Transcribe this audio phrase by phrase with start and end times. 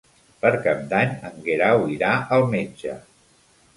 [0.43, 2.09] Per Cap d'Any en Guerau irà
[2.39, 2.97] al metge.